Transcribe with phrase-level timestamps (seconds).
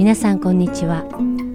[0.00, 1.04] 皆さんこんにちは。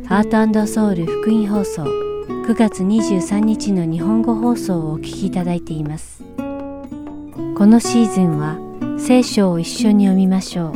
[0.07, 6.21] ハートソウル福音放送9月23日の日本語放送をお聞きいただいています。
[7.57, 8.59] このシーズンは
[8.99, 10.73] 聖書を一緒に読みましょう。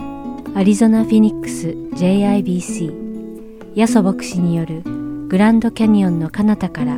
[0.58, 4.82] アリゾナ・フィニックス JIBC ヤソ牧師による
[5.28, 6.98] グランドキャニオンの彼方から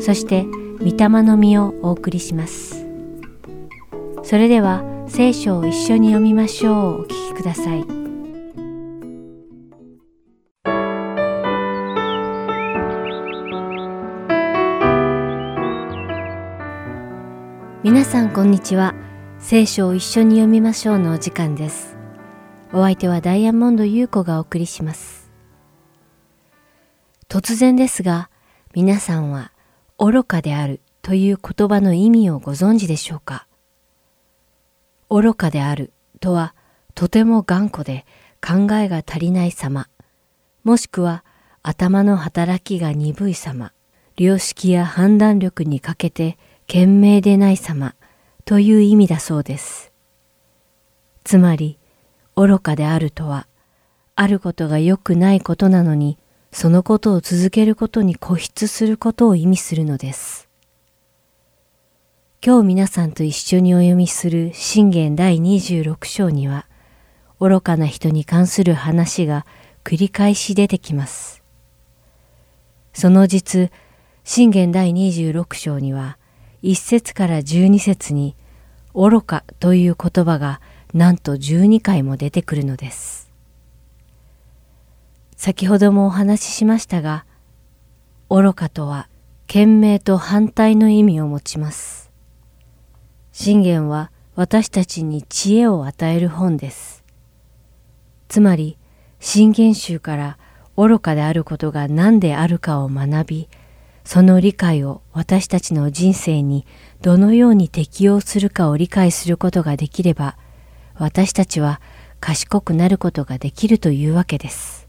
[0.00, 0.42] そして
[0.80, 2.84] 御霊の実をお送りします。
[4.24, 7.97] それでは聖書を一緒に読みましょうお聞きください。
[17.98, 18.94] 皆さんこんにちは。
[19.40, 21.96] 聖書を一緒に読みましょうのお時間です。
[22.72, 25.32] お相手はダイヤモンド優子がお送りします。
[27.28, 28.30] 突然ですが
[28.72, 29.50] 皆さんは
[29.98, 33.48] 愚かであるという言葉の意味をご存知でしょうか？
[35.10, 36.54] 愚かであるとは
[36.94, 38.06] とても頑固で
[38.40, 39.88] 考えが足りない様、
[40.62, 41.24] もしくは
[41.64, 43.72] 頭の働きが鈍い様、
[44.16, 46.38] 良識や判断力に欠けて
[46.68, 47.94] 賢明でない様
[48.44, 49.90] という意味だそうです。
[51.24, 51.78] つまり、
[52.36, 53.46] 愚かであるとは、
[54.16, 56.18] あることが良くないことなのに、
[56.52, 60.46] そのことを続けることに固執することを意味するのです。
[62.44, 66.66] 今日皆さんと一緒にお読みする信玄第26章には、
[67.40, 69.46] 愚かな人に関する話が
[69.84, 71.42] 繰り返し出てきます。
[72.92, 73.72] その実、
[74.22, 76.18] 信玄第26章には、
[76.62, 78.34] 1節から12節に、
[78.94, 80.60] 愚かという言葉が
[80.92, 83.30] なんと12回も出てくるのです。
[85.36, 87.24] 先ほどもお話ししましたが、
[88.28, 89.08] 愚かとは、
[89.46, 92.10] 賢明と反対の意味を持ちます。
[93.32, 97.04] 信玄は私たちに知恵を与える本です。
[98.28, 98.76] つまり、
[99.20, 100.38] 信玄集から
[100.76, 103.48] 愚かであることが何であるかを学び、
[104.08, 106.64] その理解を私たちの人生に
[107.02, 110.38] どのように適用するかを理解することができれば、
[110.94, 111.82] 私たちは
[112.18, 114.88] 賢くなることができるというわけです。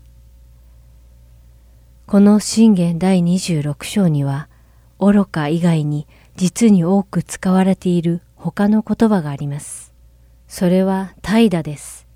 [2.07, 4.47] この信玄第26章には、
[4.99, 9.91] 愚か以外に実に多く使われている他の言葉があります。
[10.47, 12.07] それは怠惰です。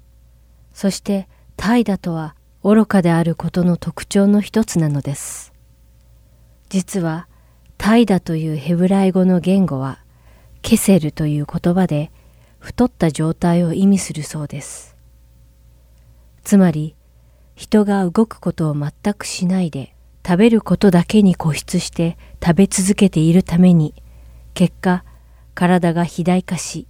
[0.73, 1.27] そして
[1.57, 5.52] 怠惰とは愚かであることの特徴の一つなのです。
[6.73, 7.27] 実は
[7.77, 9.99] 怠惰というヘブライ語の言語は
[10.63, 12.11] ケセルという言葉で
[12.57, 14.97] 太った状態を意味するそうです。
[16.43, 16.95] つまり
[17.53, 19.93] 人が動くことを全くしないで
[20.25, 23.93] 食べることだけに固執して食べ続けているために
[24.55, 25.05] 結果
[25.53, 26.87] 体が肥大化し、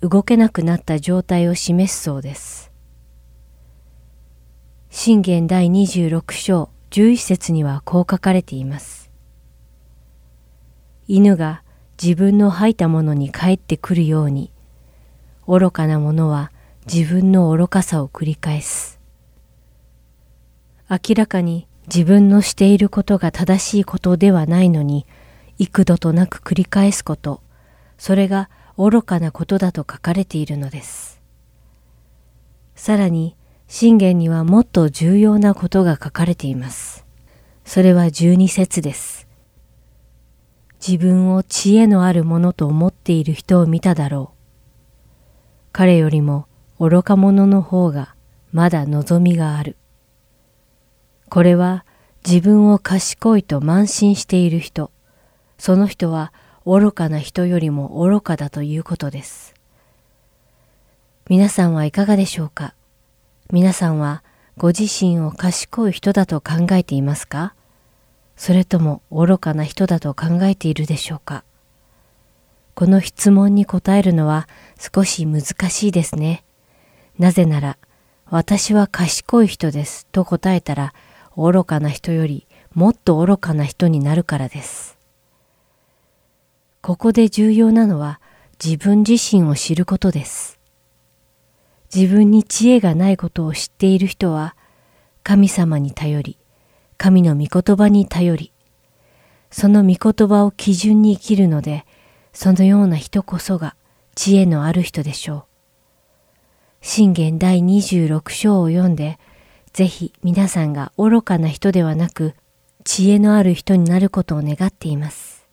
[0.00, 2.70] 動けなくなった状態を示すそうです。
[4.90, 9.03] 信玄第26章11節にはこう書かれています。
[11.06, 11.62] 犬が
[12.02, 14.50] 自分の吐いたものに帰ってくるように、
[15.46, 16.50] 愚かな者は
[16.92, 18.98] 自分の愚かさを繰り返す。
[20.88, 25.06] 明らかに自分のしていることが正しいことではないのに、
[25.58, 27.42] 幾度となく繰り返すこと、
[27.98, 31.20] それが愚かなことだと書かれているのです。
[32.74, 33.36] さらに、
[33.68, 37.04] 信玄にはもっと重要なことが書かれています。
[37.64, 39.23] それは十二節です。
[40.86, 44.36] 自分を知恵のあるものと思っている人を見ただろう。
[45.72, 46.46] 彼よりも
[46.78, 48.14] 愚か者の方が
[48.52, 49.76] まだ望みがある。
[51.30, 51.86] これは
[52.26, 54.90] 自分を賢いと慢心している人、
[55.56, 56.34] その人は
[56.66, 59.54] 愚かな人よりも愚かだということです。
[61.30, 62.74] 皆さんはいかがでしょうか？
[63.50, 64.22] 皆さんは
[64.58, 67.54] ご自身を賢い人だと考えていますか？
[68.36, 71.44] それとも愚かな人だと考えているでしょうか？
[72.74, 76.44] この質問に答えるのは少し難しいですね。
[77.18, 77.78] なぜなら、
[78.26, 80.92] 私は賢い人ですと答えたら、
[81.36, 84.98] 愚かな人よりもっと愚かな人になるからです。
[86.80, 88.20] ここで重要なのは
[88.62, 90.58] 自分自身を知ることです。
[91.94, 94.56] 自分に知恵がないことを知っている人は、
[95.22, 96.38] 神様に頼り、
[96.96, 98.52] 神の御言葉に頼り、
[99.50, 101.84] その御言葉を基準に生きるので、
[102.32, 103.76] そのような人こそが
[104.14, 105.44] 知恵のある人でしょう。
[106.80, 109.18] 信玄第26章を読んで、
[109.72, 112.34] ぜひ皆さんが愚かな人ではなく、
[112.84, 115.46] 知恵のある人になることを願っています。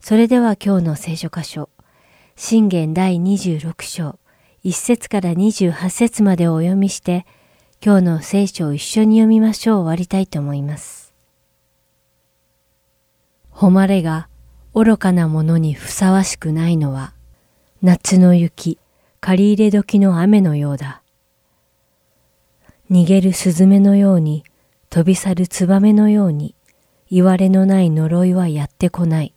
[0.00, 1.68] それでは今日の聖書箇所、
[2.34, 4.18] 信玄第26章、
[4.64, 7.26] 1節から28節までをお読みして、
[7.86, 11.14] 今日の聖書を一緒に読みましょう終わりたいと思います。
[13.52, 14.28] 誉れが
[14.74, 17.14] 愚かなものにふさわしくないのは、
[17.82, 18.80] 夏の雪、
[19.20, 21.00] 借り入れ時の雨のようだ。
[22.90, 24.42] 逃げるスズメのように、
[24.90, 26.56] 飛び去るツバメのように、
[27.08, 29.32] 言われのない呪いはやってこない。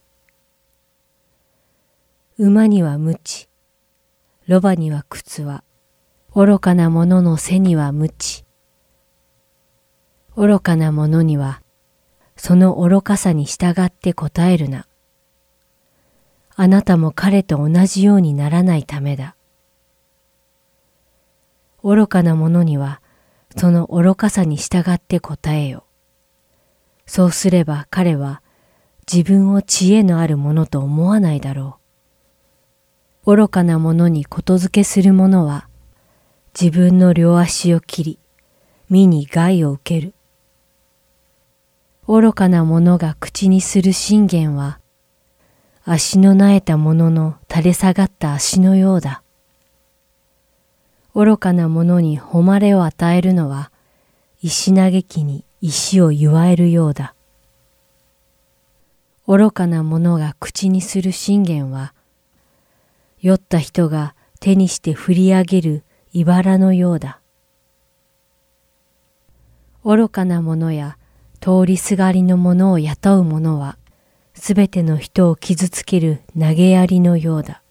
[2.39, 3.47] 馬には無知、
[4.47, 5.63] ロバには靴は、
[6.41, 8.45] 愚かな者の背には無知。
[10.37, 11.61] 愚かな者には、
[12.37, 14.87] その愚かさに従って答えるな。
[16.55, 19.35] あなたも彼と同じようにならないためだ。
[21.83, 23.01] 愚かな者には、
[23.57, 25.83] その愚かさに従って答えよ。
[27.05, 28.41] そうすれば彼は
[29.11, 31.79] 自分を知恵のあるものと思わないだろ
[33.25, 33.35] う。
[33.35, 35.68] 愚かな者にことづけする者は
[36.57, 38.19] 自分の両足を切り、
[38.89, 40.13] 身に害を受ける。
[42.07, 44.79] 愚かな者が口にする信玄は、
[45.83, 49.21] 足の苗えた者の垂れ下がった足のようだ。
[51.13, 53.71] 愚かな者に誉れを与えるのは、
[54.41, 57.13] 石嘆きに石を祝えるようだ。
[59.27, 61.93] 愚かな者が口にする信玄は、
[63.21, 67.19] 酔った人が手にして振り上げる茨のようだ。
[69.85, 70.97] 愚かな者や
[71.39, 73.77] 通りすがりの者を雇う者は、
[74.33, 77.61] すべての人を傷つける投げやりのようだ。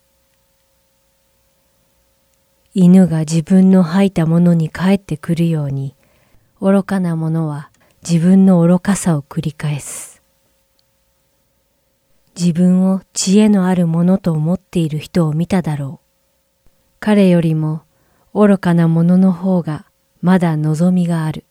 [2.75, 5.97] 犬が自分の吐いたものに帰ってくるように、
[6.61, 7.71] 愚かな者は
[8.09, 10.23] 自分の愚かさを繰り返す。
[12.39, 16.71] 自分を知恵のあるものと思っている人を見ただろう。
[17.01, 17.83] 彼よりも
[18.39, 19.85] 愚かな者の方が
[20.21, 21.45] まだ望みがある。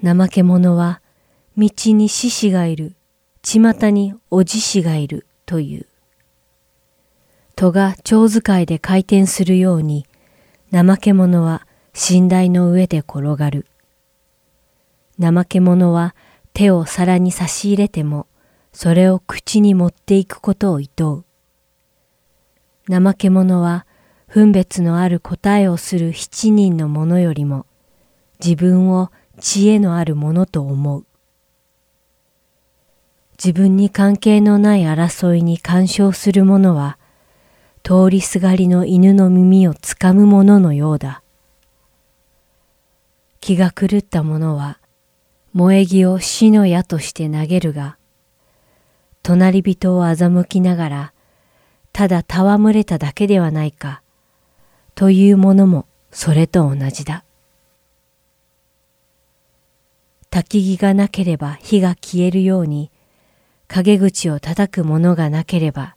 [0.00, 1.02] 怠け者は
[1.56, 2.94] 道に獅子がいる、
[3.42, 5.86] 巷におじしがいるという。
[7.56, 10.06] 戸が蝶使いで回転するように、
[10.72, 11.66] 怠け者は
[12.10, 13.66] 寝台の上で転がる。
[15.20, 16.14] 怠け者は
[16.52, 18.28] 手を皿に差し入れても、
[18.72, 21.24] それを口に持っていくことを厭う。
[22.88, 23.84] 怠け者は
[24.28, 27.64] 分別のある答えをする七人の者よりも、
[28.44, 29.10] 自分を
[29.40, 31.06] 知恵のあるものと思う。
[33.42, 36.98] 自分に関係のない争いに干渉する者は、
[37.82, 41.22] 通りすがりの犬の耳をつかむ者のようだ。
[43.40, 44.78] 気が狂った者は、
[45.54, 47.96] 萌え木を死の矢として投げるが、
[49.22, 51.12] 隣人を欺きながら、
[51.92, 54.02] ただ戯れただけではないか、
[54.98, 57.24] というものもそれと同じだ。
[60.28, 62.90] 焚き木がなければ火が消えるように、
[63.68, 65.94] 陰口を叩く者がなければ、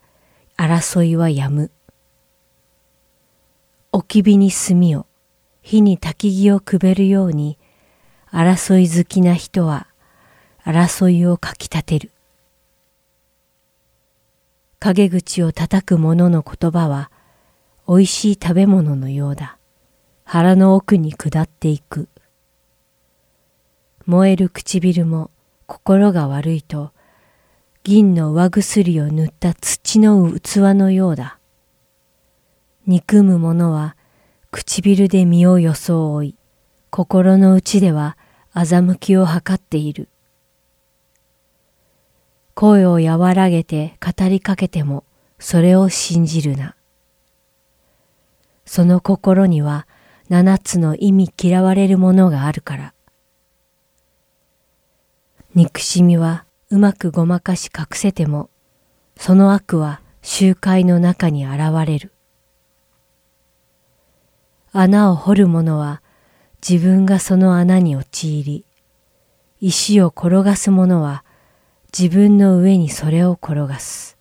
[0.56, 1.72] 争いはやむ。
[3.92, 5.08] 置き火に炭を、
[5.64, 7.58] 火に焚き木をくべるように、
[8.32, 9.88] 争い好きな人は、
[10.64, 12.12] 争いをかき立てる。
[14.78, 17.10] 陰口を叩く者の言葉は、
[17.92, 19.58] 美味しい食べ物のようだ。
[20.24, 22.08] 腹の奥に下っていく。
[24.06, 25.30] 燃える唇も
[25.66, 26.94] 心が悪いと、
[27.84, 31.38] 銀の上薬を塗った土の器のようだ。
[32.88, 33.98] 憎む者は
[34.52, 36.38] 唇で身を装い、
[36.92, 38.16] 心の内では
[38.56, 40.08] 欺きを図っている。
[42.54, 45.04] 声を和らげて語りかけても
[45.40, 46.78] それを信じるな。
[48.74, 49.86] その心には
[50.30, 52.94] 七つの意味嫌われるものがあるから。
[55.54, 58.50] 憎しみはうまくごまかし隠せても、
[59.18, 62.14] その悪は集会の中に現れる。
[64.72, 66.02] 穴を掘る者は
[66.66, 68.64] 自分がその穴に陥り、
[69.60, 71.26] 石を転がす者は
[71.92, 74.18] 自分の上にそれを転がす。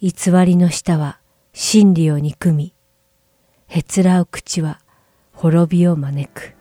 [0.00, 1.19] 偽りの舌は
[1.62, 2.72] 真理を憎み、
[3.66, 4.80] へつらう口は
[5.34, 6.54] 滅びを招く。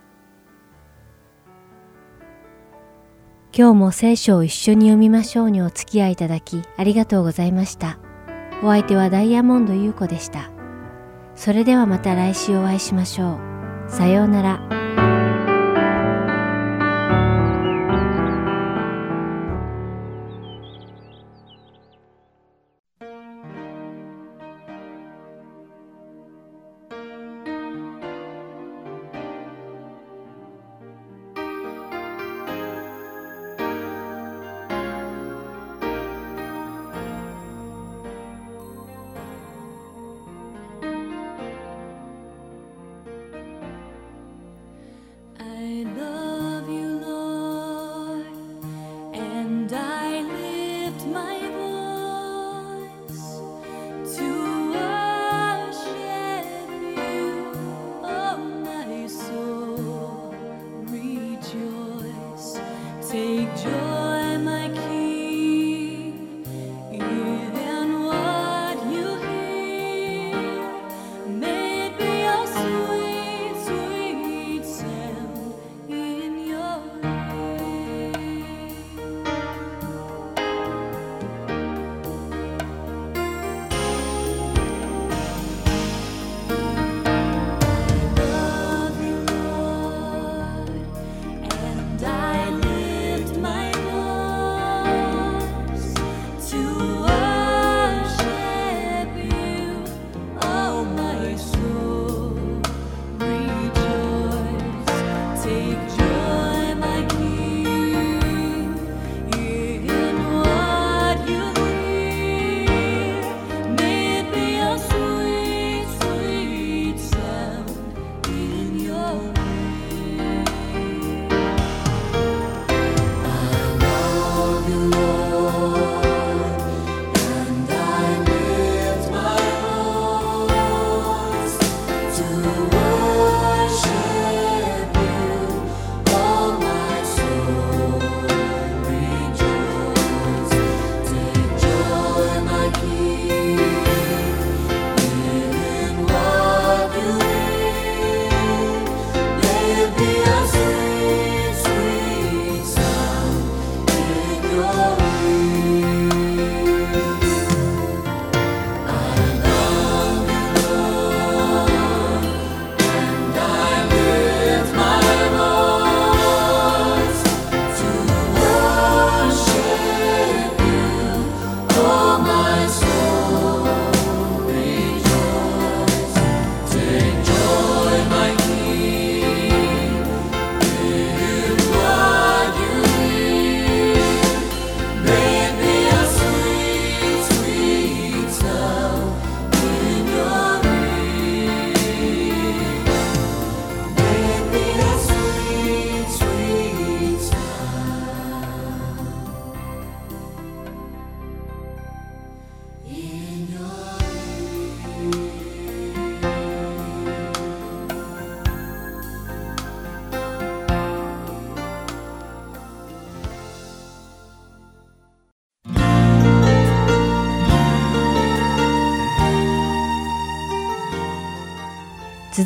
[3.57, 7.97] 今日も聖書を一緒に読みましょうにお付き合いいただきありがとうございました。
[8.61, 10.51] お相手はダイヤモンド優子でした。
[11.33, 13.39] それではまた来週お会いしましょ
[13.87, 13.89] う。
[13.89, 14.88] さようなら。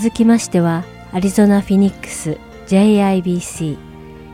[0.03, 0.83] 続きましては
[1.13, 3.77] アリゾナ・フィニックス JIBC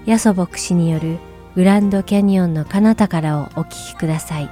[0.07, 1.19] ヤソ牧師による
[1.53, 4.49] グランドキャニオンの彼方からをお聞きください。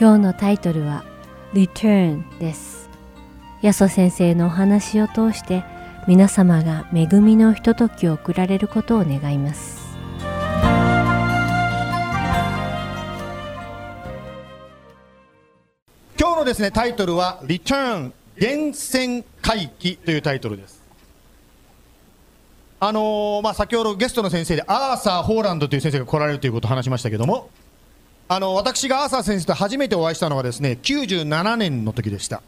[0.00, 1.04] 今日のタイトルは
[1.52, 2.88] Return です。
[3.60, 5.64] ヤソ先生のお話を通して
[6.08, 9.80] 皆様が恵みのひとときを送られることを願います。
[16.18, 20.80] 今日のですねタイトルは「Return 源泉回帰」というタイトルです。
[22.82, 27.50] あのーまあ先ほどゲストの先生でアーサー・ホーランドという先生が来られるということを話しましたけども
[28.26, 32.42] あの私がアーサー先生と初めてお会いしたのはですね97年の時でした。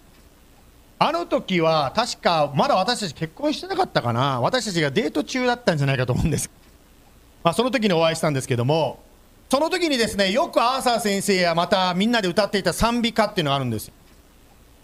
[0.99, 4.40] あの時は確かまだ私たち結婚してなかったかな。
[4.40, 6.49] 私たちがデート中だったんじゃないかと思うんです。
[7.42, 9.00] まあその時にお会いしたんですけども
[9.50, 13.90] その時にですねよくアーサー先生やまたみんなで歌っていた賛美歌っていうのがあるんです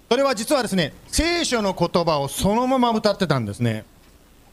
[0.08, 3.84] それは実はですね聖書の言葉をそのまま歌ってたんですね。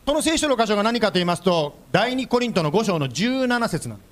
[0.05, 4.07] その聖書の箇所が何かと言いますと第2コリントの5章の17節なんです、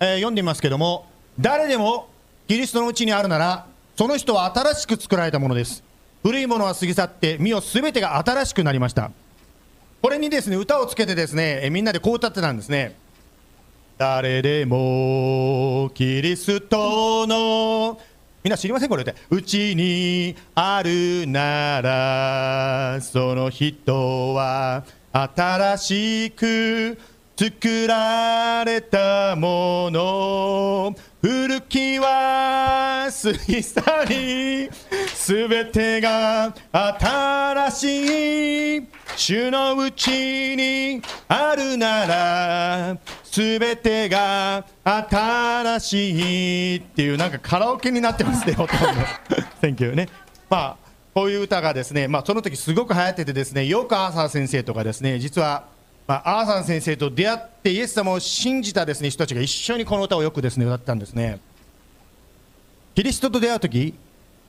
[0.00, 1.06] えー読んでみますけども
[1.40, 2.08] 誰でも
[2.46, 5.82] キリストのうちにあるならその人は新しく作られたものです。
[6.22, 9.10] 古いものは過ぎ去って身をすべてが新しくなりました。
[10.00, 12.96] これにですね歌をつけてですねえーみんなでこう歌ってたんですね。
[13.98, 17.98] 誰でもキリストの
[18.44, 26.98] みんな知りませんこれってうちにあるならその人は新しく
[27.38, 34.70] 作られたもの古きは過ぎ去り
[35.14, 42.98] すべてが新しい主のうちにあるなら
[43.34, 48.84] すべてが新しいっていうなんかカラオケになってますねほとんど。
[49.60, 50.08] Thank you ね。
[50.48, 50.76] まあ
[51.12, 55.64] こういう歌がですねまあその時すごく流行っててですねよくアーサー先生とかですね実は
[56.06, 61.40] まあ、アーサン先生と出会ってイエス様を信じたですね人たちが一緒にこの歌をよくですね歌ったんですね。
[62.94, 63.94] キリストと出会う時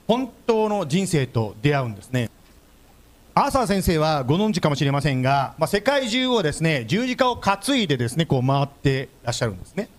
[0.06, 2.30] 本当の人生と出会うんですね
[3.38, 9.90] アーサー先生はご存知かもしれませんが、まあ、世界中をですね十字架を担いでですねこう回ってらっしゃるんですね。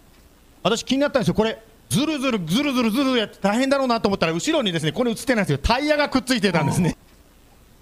[0.64, 1.36] 私気になったんですよ。
[1.36, 5.60] これずるずるずるずるずるやって大変だろうなと思ったら後ろにですねこれ映ってないんですよ。
[5.60, 6.98] タイヤがくっついてたんですね。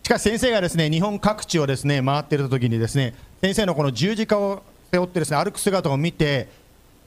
[0.04, 6.50] しかし先生がですね日本各地をですね回っている時にですね先生のこの十字架を背負ってですね歩く姿を見て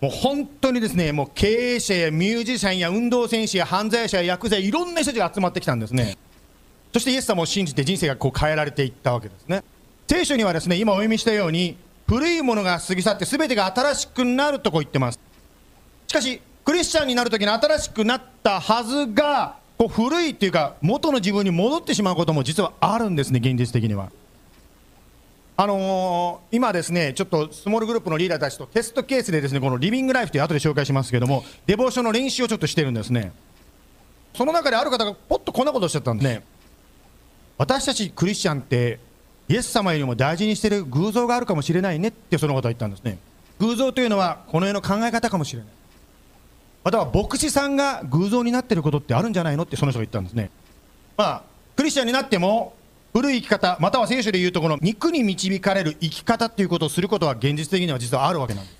[0.00, 6.16] もう本当にですねもう経営者やミュージシャンや運動選手や犯罪者や薬剤いろんな人たちが集まってきたんですね。
[6.92, 9.62] そしてイエス様を信じて人生がこう変えられていったわけですね。
[10.08, 11.76] 聖書にはですね今お読みしたように
[12.06, 15.20] 古いものが過ぎ去って全てが新しくなるとこう言ってます。
[16.06, 24.10] しかしクリスチャンになるときに新しくなったはずがこう古いっていうか元の自分に戻ってしまうことも実はあるんですね現実的には。
[25.60, 33.32] あのー今ですねちょっとスモールグループのリーダーたちとテストケースでですねこのリビングライフという後で紹介しますけどもデボーションの練習をちょっとしてるんですね。
[34.34, 36.42] その中である方がポッとこんなことをおっしゃったんですね。
[37.58, 39.00] 私たちクリスチャンって
[39.48, 43.18] イエス様よりも大事にしている偶像があるかもしれないねってそのことを言ったんですね。
[43.58, 45.68] 偶像というのはこの世の考え方かもしれない。
[46.84, 50.50] または牧師さんが偶像になっていることってあるんじゃないのってその人が言ったんですね。
[51.16, 51.42] まあ
[51.74, 52.74] クリスチャンになっても
[53.12, 58.78] 古い生き方または聖書でいうとこの肉に導かれる生き方っていうことをすることは現実的には実はあるわけなんです。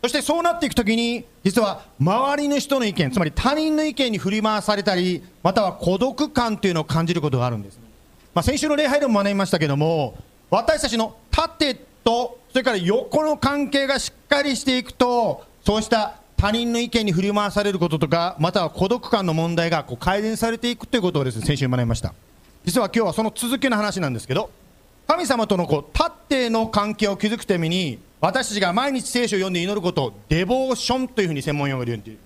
[0.00, 7.80] そしてそうなっていくときに実は周りの人の意見つまり他人の意見に振り回されたりまたは孤独感というのを感じることがあるんです、
[8.34, 10.16] まあ、先週の礼拝でも学びましたけども
[10.50, 22.14] 私たちの縦とそれから横の関係がしっかりしていくとそうした他人の意見に振り回されることとかまたは孤独感の問題がこう改善されていくということをですね先週学びました。
[22.64, 24.50] 実は今日はその続きの話なんですけど
[25.06, 32.18] 神様とのこう縦の関係を築くために私たちが毎日聖書を読んで祈ることをデボーションというふうに専門用語で言うんていう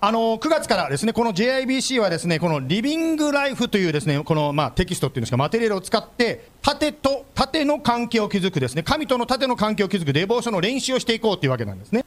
[0.00, 12.04] あの9月からですねこの JIBC はですねこのリビングライフというですねこのまあテキストっていうんですかマテリアルを使って縦と縦の関係を築くですね神との縦の関係を築くデボーションの練習をしていこうというわけなんですね。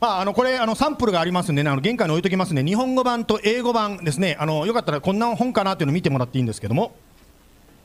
[0.00, 6.96] まあ、あのこれあのサンプルがありますんでねあの玄関に置いときますんで日本語版と英語版ですねあのよかったらこんな本かなというのを見てもらっていいんですけども。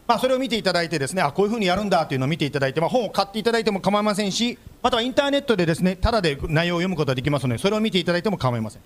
[0.07, 8.81] まあ、それを見ていただいてですねあこういうふうにやるんだというのを見ていただいて、まあ、本を買っていただいても構いませんしまたはインターネットでですねただで内容を読むことができますのでそれを見ていただいても構いません。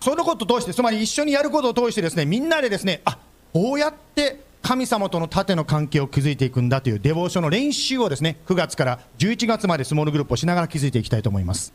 [0.00, 3.18] そのことを通してつまり一緒にやることを通してですねみんなでですねあ
[3.52, 11.72] こうやって神様との縦の関係を築いていくんだというデボーションの練習をですね9月から11月までスモールグループをしながら築いていきたいと思います。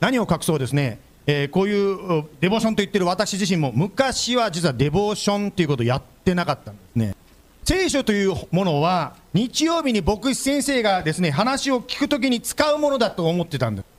[0.00, 7.14] 何を隠そうですね、えーこういうデボーションと言ってる私自身も昔は実はデボーションということをやってなかったんですね。
[7.64, 13.97] 聖書というものは日曜日に牧師先生がですね話を聞くときに使うものだと思ってたんです。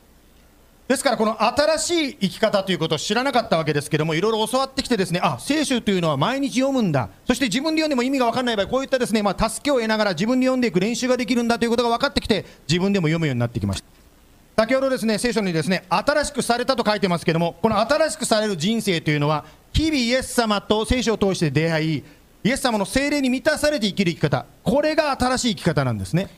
[0.89, 7.09] ですからこの新しい生き方ということを知らなかったわけですけどもいろいろ教わってきてですねあ聖書というのは毎日読むんだ。
[7.27, 14.63] そして自分で読んでも意味が分からない場合こういったですねまあ助けを得ながら自分で読んでいく練習ができるんだということが分かってきて自分でも読むようになってきました。
[14.63, 22.03] 先ほどですね聖書にですね新しくされたと書いてますけどもこの新しくされる人生というのは日々イエス様と聖書を通して出会い
[22.43, 24.47] イエス様の精霊に満たされて生きる生き方。
[24.63, 26.29] これが新しい生き方なんですね。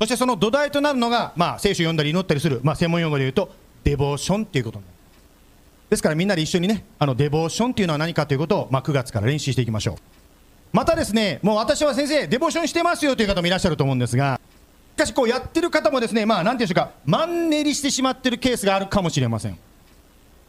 [0.00, 3.50] そしてその土台となるのが、まあ、聖書を読んだり祈ったりする、まあ、専門用語で言うと
[3.86, 4.80] デボーションっていうこと
[5.88, 9.96] ですからみんなで一緒にねあのデボーションっていうのは何かということを、まあ、9月から練習していきましょう。
[10.72, 14.40] またですねもう私は先生デボーションしてますよという方もいらっしゃると思うんですが
[14.96, 19.56] しかしこうやってる方もですねまあなんていうんでしょうかマンネリしてしまってるケースがあるかもしれません。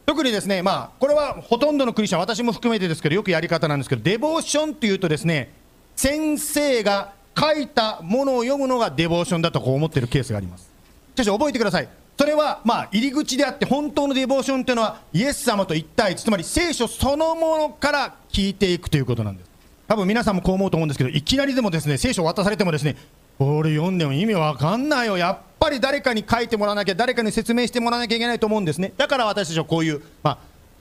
[0.04, 5.52] 特にですねまあこれはほとんどのクリスチャン私も含めてですけどよくやり方なんですけどデボーションっていうとですね
[5.94, 10.68] 先生が書いたものを読むのがデボーションだとこう思ってるケースがあります。
[11.14, 11.88] しかし覚えてください。
[12.18, 19.50] それはまあ入り口であって本当のディボーションというのはイエス様と一対一つまり聖書そのものから聞いていくということなんです。
[19.86, 22.96] 多分皆さんもこう思うと思うんですけどいきなりでもですね聖書を渡されてもですね
[23.38, 25.16] これ読んでも意味わかんないよ。
[25.16, 28.92] やっぱり誰かに書いてもらわなきゃ誰かに説明してもらわなきゃいけないと思うんですね。
[28.96, 30.38] だから私たちはこういう、まあ、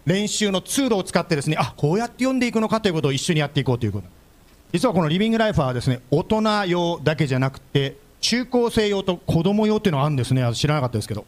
[0.08, 4.08] 練習のツールを使ってですねあこうやって読んでいくのかということを一緒にやっていこうということ。
[4.74, 10.50] 実はこのリビングライフはですね大人用だけじゃなくて中高生用と子供用っていうのがあるんですね。
[10.54, 11.26] 知らなかったですけど。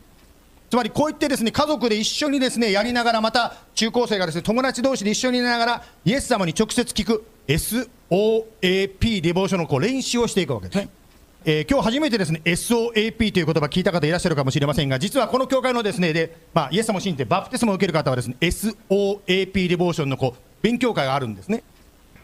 [0.70, 10.90] つまりこういってですね家族で一緒にですねやりながらまた中高生がですね友達同士で一緒にいながらイエス様に直接聞く SOAP デボーションのこう練習をしていくわけですね。
[11.46, 21.64] えー今日初めてですね SOAP という言葉聞いた方いらっしゃるかもしれませんが実はこの教会のですねで、まあ、イエス様を信じてバプテスマを受ける方はですね SOAP デボーションのこう勉強会があるんですね。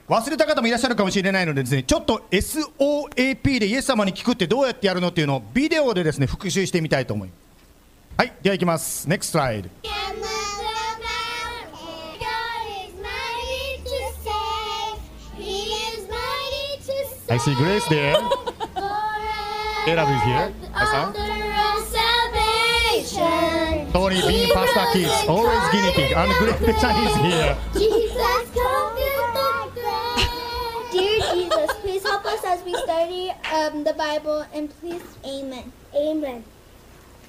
[0.08, 7.38] 忘れた方もいらっしゃるかもしれないのでですねちょっと SOAP でイエス様に聞くってどうやってやるのっていうのをビデオでですね復習してみたいと思います
[8.18, 9.70] はいではいきます NEXT slide
[17.28, 18.15] I see Grace there
[19.86, 21.12] Caleb is here Asa
[23.91, 28.05] Tony being pastor kids always guinea pig and Grace is here
[32.56, 35.72] as we study um, the Bible and please, amen.
[35.94, 36.44] Amen.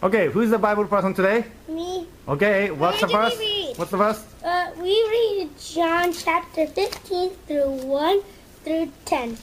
[0.02, 3.72] Okay who's the Bible person today Me, Okay what's the Where did verse we?
[3.76, 8.20] What's the verse uh, we read John chapter 15 through 1
[8.62, 9.38] through 10.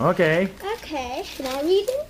[0.00, 2.08] Okay Okay, can I read it?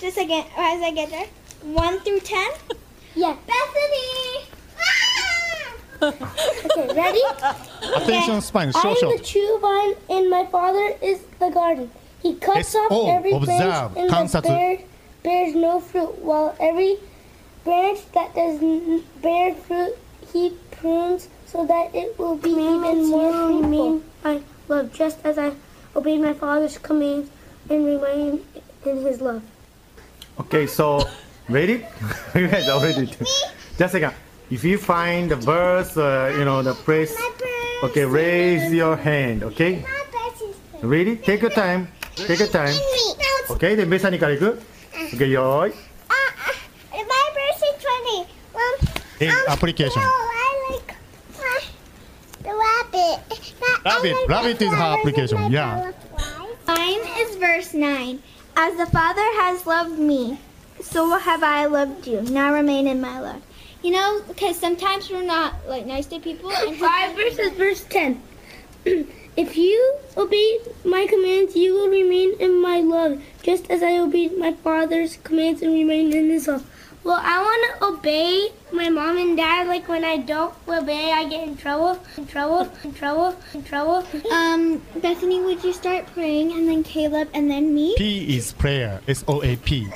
[0.00, 1.28] Just again, as I get there.
[1.62, 2.50] 1 through 10?
[3.16, 3.36] Yeah.
[3.46, 4.53] Bethany!
[6.08, 7.20] Okay, ready?
[7.96, 11.90] Attention span I short am short the true vine, and my father is the garden.
[12.22, 13.10] He cuts off S.O.
[13.10, 14.78] every observe, branch in the bear,
[15.22, 16.96] bears no fruit, while every
[17.64, 18.60] branch that does
[19.22, 19.96] bear fruit
[20.32, 24.02] he prunes so that it will be even more fruitful.
[24.24, 25.52] I love just as I
[25.94, 27.30] obeyed my father's commands
[27.70, 28.44] and remain
[28.84, 29.42] in his love.
[30.40, 31.06] Okay, so
[31.48, 31.86] ready?
[32.34, 33.18] you guys already did.
[33.18, 34.14] Just a second.
[34.49, 37.15] If you find the verse, uh, you know the place.
[37.83, 39.43] Okay, raise your hand.
[39.43, 39.85] Okay,
[40.81, 41.17] ready?
[41.17, 41.87] Take your time.
[42.15, 42.73] Take your time.
[43.49, 44.61] Okay, でベサニから行く。
[45.13, 45.73] Okay, よーい。
[46.91, 48.27] my verse is 20.
[48.55, 50.01] Um, Hey, application.
[50.01, 50.95] No, I like
[51.35, 51.61] uh,
[52.41, 53.19] the rabbit.
[53.85, 54.15] Rabbit.
[54.29, 55.51] Rabbit is her application.
[55.51, 55.91] Yeah.
[56.67, 58.21] Mine is verse 9.
[58.55, 60.39] As the Father has loved me,
[60.81, 62.21] so have I loved you.
[62.21, 63.41] Now remain in my love.
[63.84, 66.50] You know, because sometimes we're not like nice to people.
[66.50, 68.22] And Five verses, verse 10.
[69.36, 74.38] if you obey my commands, you will remain in my love, just as I obeyed
[74.38, 76.64] my Father's commands and remain in his love.
[77.04, 79.68] Well, I want to obey my mom and dad.
[79.68, 84.06] Like when I don't obey, I get in trouble, in trouble, in trouble, in trouble.
[84.32, 87.94] Um, Bethany, would you start praying, and then Caleb, and then me?
[87.98, 89.02] P is prayer.
[89.06, 89.88] S O A P.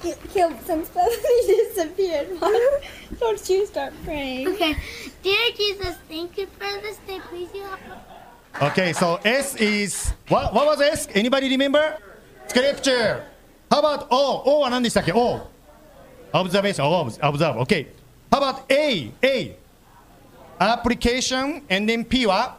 [0.00, 2.80] Caleb, since Bethany disappeared, why
[3.18, 4.48] don't you start praying?
[4.48, 4.74] Okay,
[5.22, 7.20] dear Jesus, thank you for this day.
[7.28, 7.80] Please, you help.
[8.72, 10.52] Okay, so S is what?
[10.52, 11.08] What was S?
[11.14, 11.98] Anybody remember?
[12.48, 13.24] Scripture.
[13.70, 14.42] How about O?
[14.44, 15.46] O は何でしたっけ O.
[16.32, 16.84] Observation.
[16.84, 17.08] O.
[17.20, 17.58] Observe.
[17.60, 17.86] Okay.
[18.30, 19.12] How about A?
[19.22, 19.56] A.
[20.58, 21.62] Application.
[21.68, 22.58] And then P は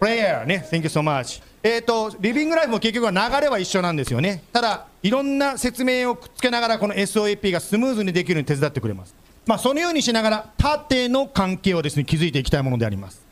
[0.00, 0.66] Prayer ね。
[0.70, 1.42] Thank you so much.
[1.62, 4.42] えっ、と、リビングライフも結局は流れは一緒なんですよね。
[4.52, 9.14] ただ、いろんな説明をくっつけながら、この SOAP がスムーズにできるように手伝ってくれます。
[9.46, 13.22] まあ、そのようにしながら、縦の関係をですね、築いていきたいものであります。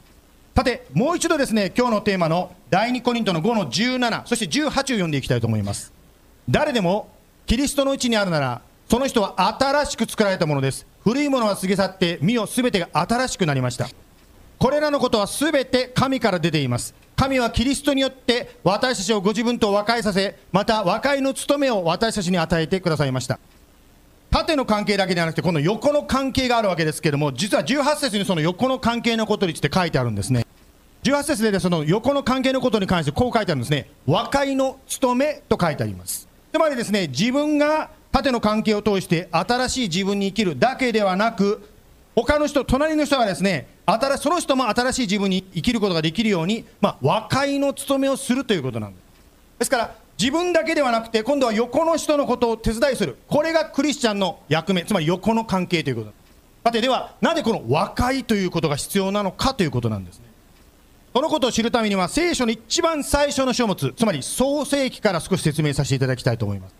[0.57, 5.93] さて、もう一度ですね、今日のテーマの第2コリントの5の17、そして18を読んでいきたいと思います。
[6.51, 7.11] 誰でも
[7.47, 10.85] キリストのうちにあるなら、その人は新しく作られたものです。
[11.05, 13.89] 古いものは過ぎ去って、身をすべてが新しくなりました。
[14.59, 16.93] これらのことはすべて神から出ています。
[17.19, 23.41] 神はキリストによって私たちをご自分と和解させ、また和解の務めを私たちに与えてくださいました。
[24.31, 30.47] 縦の関係だけではなくて、この横の関係があるわけですけれども、実は18節にその横の関係のことについて書いてあるんですね。
[31.03, 33.91] 18節でその横の関係のことに関してこう書いてあるんですね。
[34.07, 36.29] 和解の務めと書いてあります。
[36.53, 41.69] つまりですね、自分が縦の関係を通して新しい自分に生きるだけではなく、
[42.25, 49.03] 他の人、隣の人がですね、新その人も新しい自分に生きることができるように、まあ、和解の務めをするということなんです。
[49.61, 53.17] ですから、自分だけではなくて、今度は横の人のことを手伝いする。
[53.29, 56.13] これがクリスチャンの役目、つまり横の関係ということ。
[56.65, 60.25] さて、では、なぜこの和解ということが必要なのかということなんですね。
[61.15, 66.75] このことを知るためには、聖書の一番最初の書物、つまり創世記から少し説明させていただきたいと思います。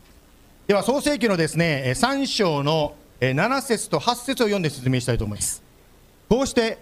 [0.67, 5.63] では、創世記のですね、3章のえ7節と8節を読んで説明したいと思います。
[6.29, 6.79] こうして、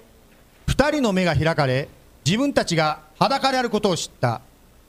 [0.66, 1.88] 二人の目が開かれ、
[2.24, 4.42] 自分たちが裸であることを知った。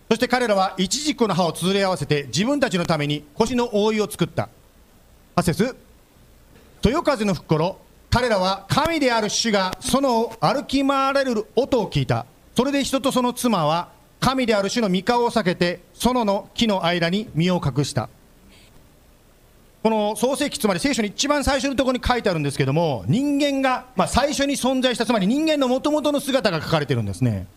[0.09, 4.49] そして彼らはイチジクの葉を連れ合わせて自分たちのために腰の覆いを作った。
[5.35, 5.77] 8節
[6.83, 7.77] 豊風の吹く頃、
[8.09, 12.25] 彼らは神である主が園を歩き回られる音を聞いた。
[12.55, 18.09] それで人とその妻は神である主の御顔を避けて園の木の間に身を隠した。
[19.83, 27.47] この創世記つまり聖書の一番最初のところに書いてあるんですけども人間が、まあ、最初に存在したつまり人間のもともとの姿が書かれてるんですね。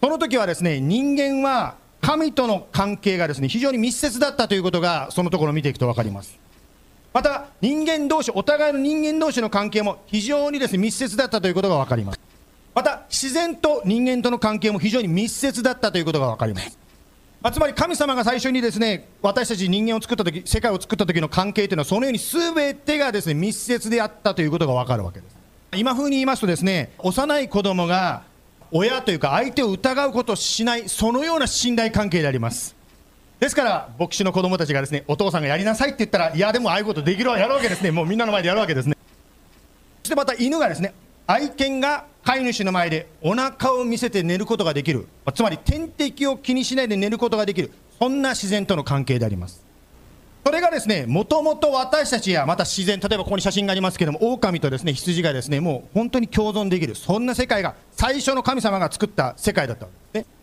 [0.00, 6.38] その時はですね人間は神との関係がですね非常に密接だったということがそのところを見ていくと分かります。
[7.12, 12.20] また人間同士お互いの人間同士の関係も非常にですね密接だったということが分かります。
[12.74, 16.83] また自然と人間との関係も非常に密接だったということが分かります。
[17.52, 25.36] つまり神様が最初にですね私たち人間を作った時世界を作った時の関係というのはそのように全てがですね密接であったということが分かるわけです。
[25.76, 28.22] 今風に言いますとですね幼い子供が
[28.70, 32.74] 親というか相手を疑うことをしないそのような信頼関係であります。
[33.40, 37.90] ですから牧師の子供たちがですねお父さんがやりなさいって言ったらいやでもああいうことできるわやるわけですね。
[37.90, 38.96] もうみんなの前でやるわけですね。
[40.02, 40.94] そしてまた犬がですね
[41.26, 45.06] 愛犬が飼い主の前でお腹を見せて寝ることができる。
[45.34, 47.70] つまり天敵を気にしないで寝ることができる。
[47.98, 49.64] そんな自然との関係であります。
[50.44, 56.94] それがですねもともと私たちやまた自然例えばここに写真がありますけども狼とですね羊がですねもう本当に共存できる。
[56.94, 60.34] そんな世界が最初の神様が作った世界だったわけですね。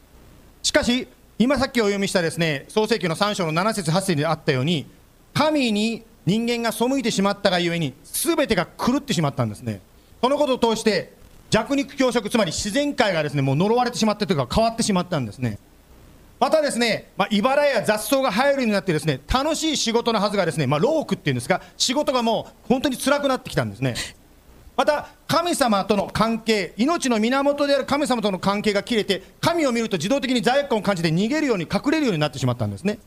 [0.64, 4.88] しかし今さっきお読みしたですね創世記の3章の7節8節にあったように
[5.34, 9.82] 神に人間が背いてしまったがゆえに全てが狂ってしまったんですね。
[10.22, 11.14] そのことを通して
[11.50, 15.60] 弱肉強食つまり自然界がですねもう呪われてしまったというか変わってしまったんですね。
[16.40, 23.94] またですね、まあ、茨や雑草が生えるようになってですね楽しい仕事のはずがですね、まあ、ロークっていうんですか仕事がもう本当に辛くなってきたんですね。
[24.76, 32.98] また神様との関係命の源である神様との関係が切れて神を見ると自動的に罪悪感を感じて逃げるように隠れるようになってしまったんですね。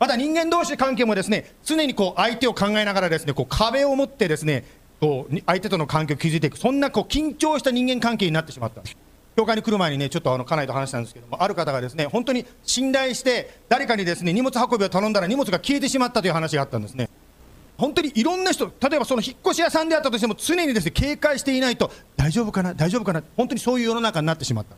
[0.00, 4.64] また人間同士関係もですね常にこう相手を考えながらですねこう壁を持ってですね
[5.00, 6.58] こう相手との関係を築いていく。
[6.58, 8.82] そんなこう緊張した人間関係になってしまった。
[9.36, 17.10] 教会に来る前にねちょっとあの家内と話したんですけどもある方がですね本当に信頼して誰かにですね荷物運びを頼んだら荷物が消えてしまったという話があったんですね。
[17.76, 22.72] 本当にいろんな人例えばその引っ越し屋さんであったとしても常にですね警戒していないと大丈夫かな？
[22.72, 23.22] 大丈夫かな？
[23.36, 24.74] 本当にそういう世の中になってしまった。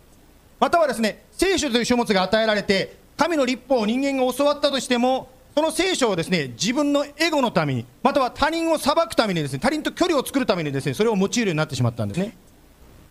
[0.58, 12.36] またはですね聖書という書物が与えられて神の立法を人間が教わったとしてもその聖書をですね自分のエゴのためにまたは他人を裁くためにですね他人と距離を作るためにですねそれを用いるようになってしまったんですね。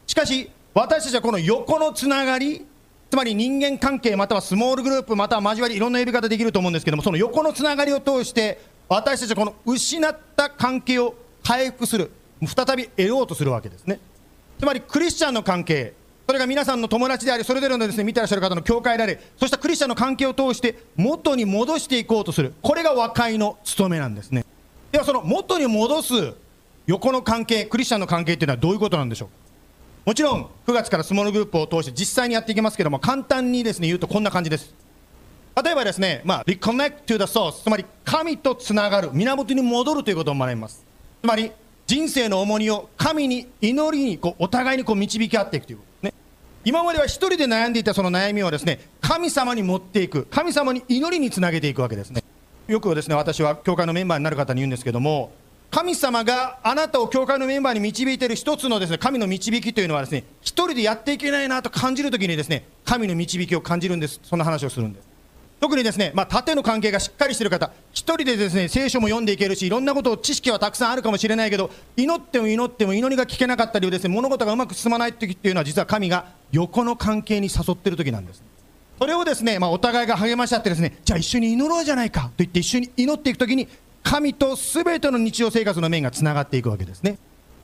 [0.05, 2.65] しかし私たちはこの横のつながり
[3.11, 12.11] つまり人間関係またはスモールグループまたは交わりいろんな呼び方できると思うんですけどもその横のつながりを通して私たちはこの失った関係を回復する
[12.45, 13.99] 再び得ようとするわけですね。
[14.57, 15.91] つまりクリスチャンの関係
[16.27, 22.53] それが皆さんの友達でありそれぞれのですね見てらっしゃる方の教会でありそしたクリスチャンの関係を通して元に戻していこうとする。
[22.61, 24.45] これが和解の務めなんですね。
[24.91, 26.33] ではその元に戻す
[26.85, 29.27] 横の関係クリスチャンの関係っていうのはどういうことなんでしょ
[30.05, 30.09] う？
[30.09, 34.73] もちろん9月からスモールグループを通して実際にやっていきますけども簡単にですね言うとこんな感じです。
[35.63, 40.85] 例えばですね、まあ、reconnect to the source つまり神とつながる源に戻るということを学びます。
[41.21, 41.53] つまり
[41.85, 45.77] 人生の重荷を神に祈りにこうお互いにこう導き合っていくという。
[45.77, 45.83] こ
[46.67, 52.25] 今までは一人で悩んでいたその悩みをですね神様に持っていく神様に祈りにつなげていくわけですね。
[52.67, 55.31] よくですね私は教会のメンバーになる方に言うんですけども
[55.71, 64.19] 神様があなたを教会のメンバーに導いている一つのですね神の導きというのはですね一人でやっていけないなと感じるときにですね神の導きを感じるんです。
[64.21, 65.07] そんな話をするんです。
[65.59, 78.43] 特にですね、まあ、縦の関係がしっかりしている方一人でですね聖書も読んでいけるしいろんなことを知識はたくさんあるかもしれないけど祈っても祈っても祈りが聞けなかったりですね物事がうまく進まない時っていうのは実は神が横の関係に誘っている時なんです。
[78.99, 83.67] それをですね、まあ、お互いが励まし合ってですねじゃあ一緒に祈ろうじゃないかと言って一緒に祈っていくときに
[84.03, 87.17] 神とすべての日常生活の面がつながっていくわけですね。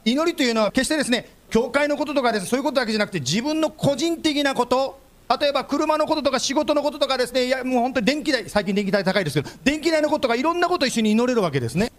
[0.06, 5.00] 祈りというのは決してですね教会のこととかですねそういうことだけじゃなくて自分の個人的なこと
[5.40, 11.92] 例えば車のこととか仕事のこととかですねいやもう本当に電気代最近電気代高いですけど電気代のこととかいろんなこと一緒に祈れるわけですね。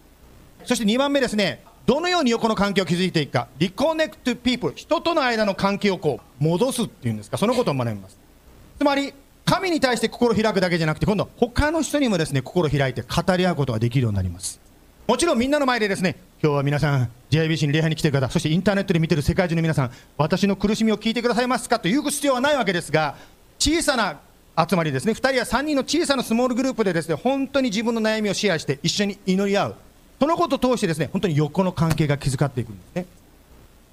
[0.65, 3.49] そして2番目ですねどのように横の関係を築いていくか。
[3.59, 7.37] リコネクトピープル人との間の関係をこう戻すっていうんですか。
[7.37, 8.19] そのことを学びます。
[8.79, 9.13] つまり
[9.45, 14.61] 神に対して心を開くだけじゃなくて今度他の人にもですね心を開いて語り合うことができるようになります。
[15.07, 21.81] もちろんみんなの前でですね今日は皆さん JIBC に礼拝に来ている方そしてインターネットで見てる世界中の皆さん私の苦しみを聞いてくださいますか？
[21.81, 23.17] という必要はないわけですが
[23.59, 24.21] 小さな
[24.69, 25.15] 集まりですね。
[25.15, 29.75] 2人や3人の小さなスモールグループでですね本当に自分の悩みをシェアして一緒に祈り合う。
[30.21, 33.07] そのことを通してですね本当に横の関係が築かっていくんですね。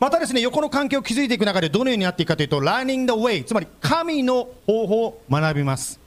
[0.01, 6.00] またですね横の関係を築いていく中でどのようになっていくかというと Learning the way つまり神の方法を学びます。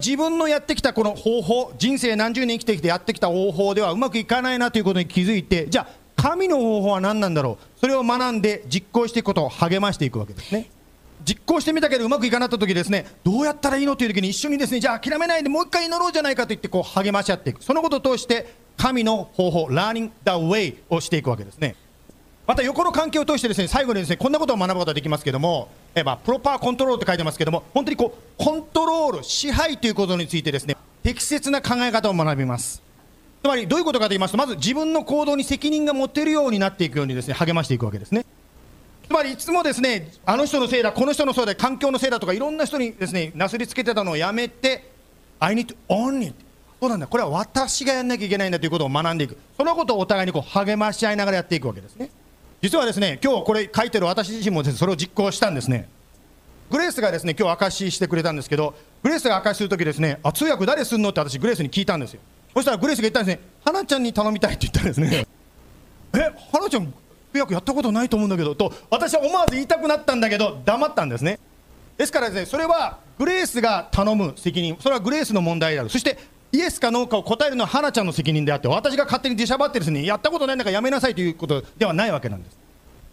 [0.00, 7.80] 自分のやってきたこの方法人生何十年生きてきてやってきた方法ではうまくいかないなということに気づいてじゃあ神の方法は何なんだろう？
[7.80, 10.70] それを学んで実行していくことを励ましていくわけですね。
[11.24, 17.62] 実行してみたけどうまくいかなかった時ですねどうやったらいいのという時に一緒にですねじゃあ諦めないでもう一回祈ろうじゃないかと言ってこう励まし合っていく。
[17.62, 21.74] そのことを通して神の方法 Learning the way をしていくわけですね。
[22.48, 32.82] また横の関係を通してですね最後にですねこんなことを学ぶことができますけども、えまあ、プロパーコントロールって書いてますけども本当にこうコントロール支配ということについてですね適切な考え方を学びます。
[33.42, 38.24] つまりどういうことかと言いますとまず自分の行動に責任が持てるようになっていくようにですね励ましていくわけですね。
[39.06, 44.90] つまりいつもですねあの人のせいだこの人のせいだ環境のせいだとかいろんな人にですねなすりつけてたのをやめて
[45.38, 46.34] I need to own it
[46.80, 47.06] そうなんだ。
[47.06, 49.36] これは私がやんなきゃいけないんだということを学んでいく。
[49.54, 52.10] そのことをお互いにこう励まし合いながらやっていくわけですね。
[52.60, 55.88] 実はですね今日これ書いてる私自身もですねそれを実行したんですね。
[56.70, 62.20] グレースがですね今日証ししてくれたんですけどグレースが証しするときですねあ通訳誰すんのって私グレースに聞いたんですよ。
[62.54, 65.26] そしたらグレースが言ったんですね花ちゃんに頼みたいって言ったんですね。
[66.14, 66.18] え
[66.52, 66.92] 花ちゃん
[67.32, 71.38] 通訳やったことないと思うんだけどと私は思わず言いたくなったんだけど黙ったんですね。
[71.96, 75.88] ですからですねそれはグレースが頼む責任それはグレースの問題である。
[75.88, 76.18] そして
[76.50, 82.58] イエスかノーかを答えるのは花ちゃんの責任であって私が勝手に出しゃばってですねやったことないんだからやめなさいということではないわけなんです。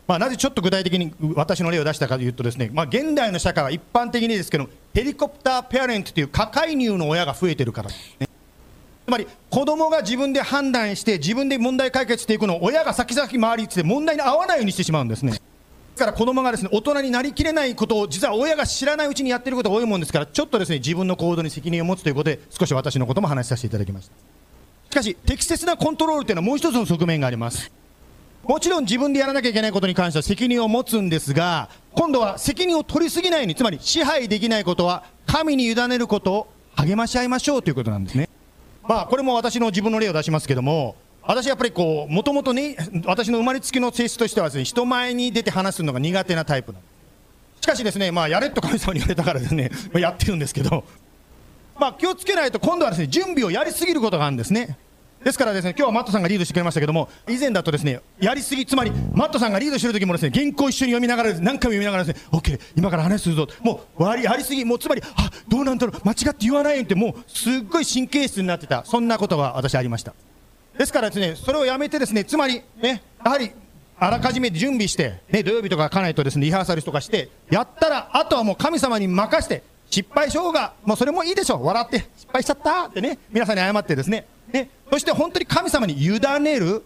[0.07, 7.89] まあ、なぜちょっと具体的に私の例を出したかというとですね、まあ、現代の社会は一般的にですけどヘリコプターペアレントという過介入の親が増えてるから。
[7.89, 8.29] ですね
[9.05, 15.39] つまり子供が自分で判断して自分で問題解決していくのを親が先々回りって問題に合わないようにしてしまうんですね。
[15.97, 24.13] から子供がですね大人になりきれないことを実は親が知らないうちにやってることが多いもんですからちょっとですね自分の行動に責任を持つということで少し私のことも話しさせていただきました
[24.91, 27.71] しかし適切なコントロールというのはもう一つの側面があります。
[28.43, 38.29] もちろん自分でやらなきゃいけないことに関しては責任を持つんですが今度は責任を取りすぎないようにつまり支配できないことは神に委ねることを励まし合いましょうということなんですね。
[38.87, 40.95] まあこれも私の自分の例を出しますけども
[41.27, 46.87] 私やっぱりこうもともとね私の生まれつきの性質としてはですね人前に出て話すのが苦手なタイプなんで
[47.57, 50.83] すしかしですねまあやれと神様に言われたからですね まあやってるんですけど
[51.79, 54.77] まあ気をつけないと今度はですね準備をやりすぎることがあるんですね。
[55.23, 68.85] ですからですね今日はマットさんがリードしてくれましたけども以前だとですねやりすぎつまりマットさんがリードしてる時もですね原稿一緒に読みながら何回も読みながらですね OK 今から話するぞもう割りやりすぎもうつまりあどうなんだろう間違って言わないよってもうすっごい神経質になってた。
[68.85, 70.13] そんなことが私ありました。
[70.77, 73.51] ですからですねそれをやめてですねつまりねやはり
[73.97, 81.65] あらかじめ準備して、ね、土曜日とかかないとですねリハーサルとかしてやったらあとはもう神様に任して失敗しようがもうそれもいいでしょう。
[81.65, 84.25] 笑って失敗しちゃったってね皆さんに謝ってですね。
[84.51, 86.83] ねそして本当に神様に委ねる。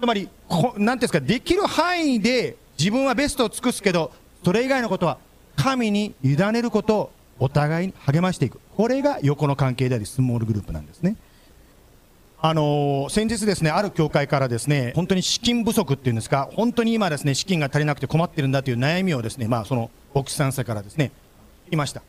[0.00, 4.12] つまりこなんていうんですかできる範囲で自分はベストを尽くすけど
[4.44, 5.18] それ以外のことは
[5.56, 8.60] 神に委ねることをお互いに励ましていく。
[8.76, 11.16] これが横の関係でありスモールグループなんですね。
[12.44, 21.12] あの先日ですねある教会からですね本当に資金不足っていうんですか本当に今ですね資金が足りなくて困ってるんだという悩みをですねまあその牧師さんからですね
[21.70, 22.02] いました。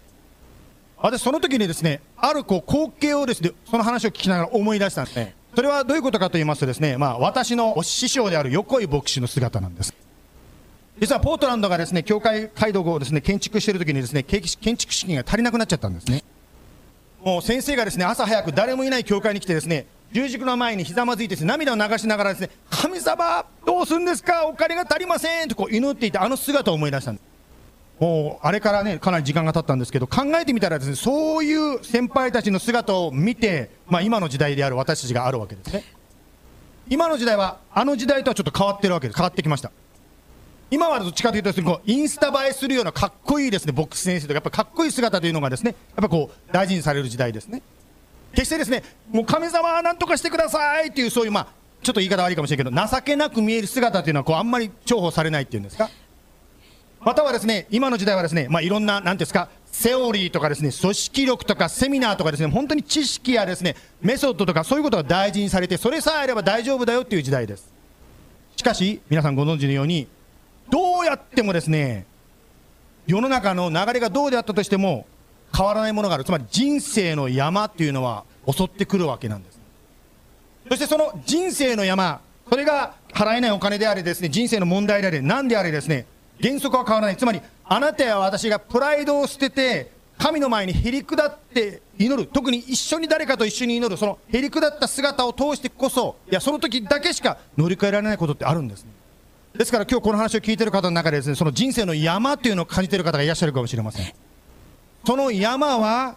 [0.98, 5.36] 私その時にですねあるこう光景をですねその話を聞きながら思い出したんですね。
[5.56, 9.94] それはどういうことかと言いますとですねまあ私の師匠である横井牧師の姿なんです。
[11.00, 16.24] 実はポートランドがですね教会街道をですね建築している時にですね建建築資金が足りなくなっちゃったんですね。
[17.24, 24.46] もう先生がですね朝早く誰もいない教会に来てですね十字架の前にひざまずいて涙を流しながらですね神様どうするんですか？
[24.48, 27.26] お金が足りませんとこう祈っていたあの姿を思い出したんです。
[28.00, 35.84] もうあれからねかなり時間が経ったんですけど考えてみたらですねそういう先輩たちの姿を見て、まあ、今の時代である私たちがあるわけですね。
[36.90, 39.18] 今の時代はあの時代とはちょっと変わってるわけです。
[39.18, 39.72] 変わってきました。
[40.70, 47.62] 今はどっちかというとですねこうインスタ映えするようなかっこいいですねボックス先生とかやっぱかっこいい姿というのがですねやっぱこう大事にされる時代ですね。
[48.34, 51.48] 決してですねもう神様は何とかしてくださいっていうそういうまあ
[51.82, 55.90] ちょっと言い方悪いかもしれないけど情けなく見える姿というのはこうあんまり重宝されないっていうんですか？
[57.02, 67.74] またはですね今の時代はですねまあいろんななんですかセオリーとかですね組織力とかセミナーとかですね本当に知識やですねメソッドとかそういうことが大事にされてそれさえあれば大丈夫だよっていう時代です。
[68.56, 70.08] しかし皆さんご存知のように
[70.70, 72.06] どうやってもですね
[73.06, 75.06] 世の中の流れがどうであったとしても
[75.56, 76.24] 変わらないものがある。
[76.24, 79.60] つまり人生の山っていうのは襲ってくるわけなんです。
[80.70, 86.06] そしてその人生の山それが払えないお金であれですね人生の問題であれ何であれですね
[86.42, 87.18] 原則は変わらない。
[87.18, 92.28] つまりあなたや私がプライドを捨てて神の前にへり下って祈る。
[92.28, 93.98] 特に一緒に誰かと一緒に祈る。
[93.98, 98.92] そのへり下った姿を通してこそいやその時だけしか乗り換えられないことってあるんですね。
[99.56, 104.14] ですから今日この話を聞いてる方の中でですねその人生の山というのを感じてる方がいらっしゃるかもしれません。
[105.06, 106.16] その山は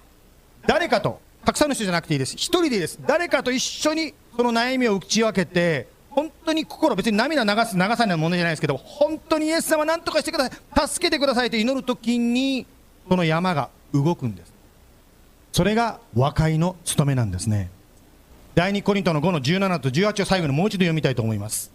[0.66, 2.34] 誰かとたくさんの人じゃなくていいです。
[2.34, 2.98] 一人でいいです。
[3.06, 10.88] 誰かと一緒にその悩みを打ち分けて本当に心別に涙流す流さないものじゃないですけど本当にイエス様何とかしてください。
[10.88, 12.66] 助けてくださいと祈るときに
[13.08, 14.52] その山が動くんです。
[15.52, 17.70] それが和解の務めなんですね。
[18.54, 21.70] 第2コリントの5の17と18を最後にもう一度読みたいと思います。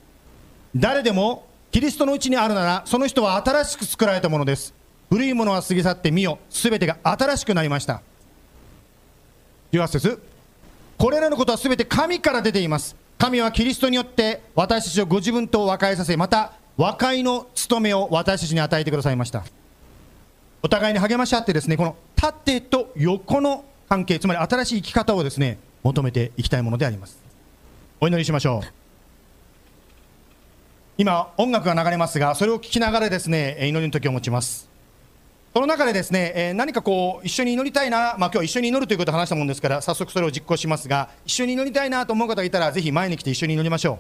[0.75, 4.73] 誰でもキリストのうちにあるならその人は新しく作られたものです。
[5.11, 8.01] 古いものは過ぎ去ってみよすべてが新しくなりました。
[9.73, 10.21] 18節。
[10.97, 12.95] これらのことはすべて神から出ています。
[13.17, 19.43] 神はキリストによって私たちをご自分と和解させまた和解の務めを私たちに与えてくださいました。
[20.63, 27.19] お互いに励まし合ってですねこの縦と横の関係つまり新しい生き方をですね求めていきたいものであります。
[27.99, 28.67] お祈りしましょう。
[30.97, 34.70] 今音楽が流れますがそれを聞きながらですね祈りの時を持ちます。
[35.53, 43.97] その中でですね、えー何かこう一緒に祈りたいな、まあ今日は一緒に祈るということを話したもんですから早速それを実行しますが一緒に祈りたいなと思う方がいたらぜひ前に来て一緒に祈りましょう。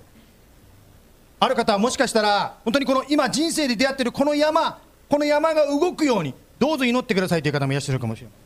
[1.41, 4.79] ある方はもしかしたら本当にこの今人生で出会っているこの山
[5.09, 8.41] この山が動くようにどうぞ祈ってくださいという方もいらっしゃるかもしれません。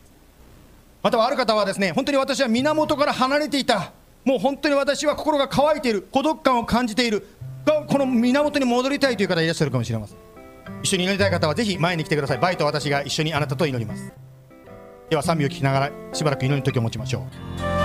[1.04, 3.92] またはある方はですね本当に私は源から離れていた。
[4.24, 6.08] もう本当に私は心が乾いている。
[6.12, 7.28] 孤独感を感じている。
[7.66, 10.18] この源に戻りたいという方いらっしゃるかもしれません。
[10.82, 12.38] 一緒に祈りたい方はぜひ前に来てください。
[12.38, 14.14] バイと私が一緒にあなたと祈ります。
[15.10, 17.20] では賛美を聞きながらしばらく祈りの時を持ちましょ
[17.82, 17.85] う。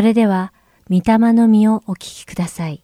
[0.00, 0.54] それでは、
[0.88, 2.82] 御霊の実をお聞きください。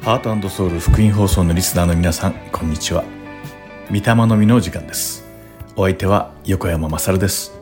[0.00, 3.04] ハートソウル福音放送のリスナーの皆さん、こんにちは。
[3.90, 5.22] 御霊の実の時間です。
[5.76, 7.52] お相手は横山まさるです。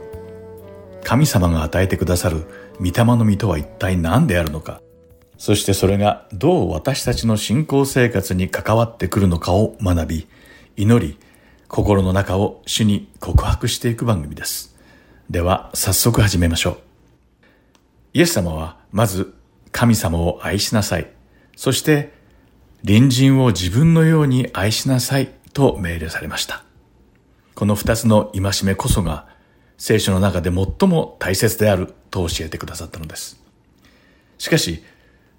[1.02, 2.44] 神様が与えてくださる
[2.78, 4.80] 御霊の実とは一体何であるのか、
[5.38, 10.28] そしてそれがどう私たちの信仰生活に関わってくるのかを学び、
[10.76, 11.18] 祈り、
[11.68, 14.76] 心の中を主に告白していく番組です。
[15.30, 16.78] では、早速始めましょう。
[18.12, 19.34] イエス様は、まず、
[19.72, 21.10] 神様を愛しなさい。
[21.56, 22.12] そして、
[22.86, 26.62] 隣人を自分のように愛しなさいと命令されました。
[27.54, 29.26] この二つの戒めこそが、
[29.78, 33.40] 聖書の中で最も大切であると教えてくださったのです。
[34.38, 34.84] しかし、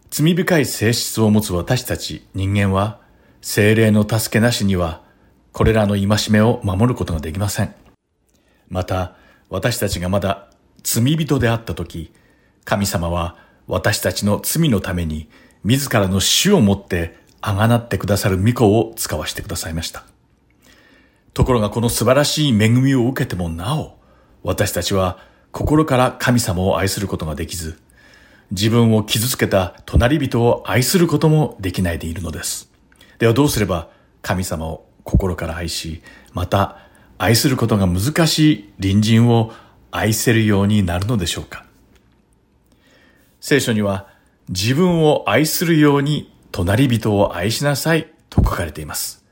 [0.10, 3.00] 罪深い性質を持つ私たち人間は、
[3.42, 5.05] 精霊の助けなしには、
[5.56, 7.74] これらの戒めを守ることができません。
[8.68, 9.16] また、
[9.50, 10.50] 私たちがまだ
[10.84, 12.12] 罪人であったとき、
[12.66, 15.30] 神様は私たちの罪のために
[15.64, 20.04] 自らの死をもってあがなってくださる御子を使わしてくださいました。
[21.34, 23.98] ところがこの素晴らしい恵みを受けてもなお、
[24.44, 25.20] 私たちは
[25.54, 27.80] 心から神様を愛することができず、
[28.52, 32.70] 自分を傷つけた隣人を愛することもできないでいるのです。
[33.20, 33.88] ではどうすれば
[34.22, 36.02] 神様を心から愛し、
[36.34, 36.80] また
[37.18, 39.54] 愛することが難しい隣人を
[39.92, 41.66] 愛せるようになるのでしょうか
[43.40, 44.08] 聖書には
[44.50, 49.24] 自分を愛するように隣人を愛しなさいと書かれています。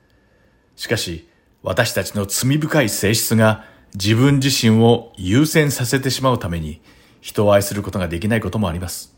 [0.75, 1.27] しかし
[1.63, 3.65] 私たちの罪深い性質が
[3.95, 6.81] 自分自身を優先させてしまうために
[7.21, 9.15] 人を愛することができないこともあります。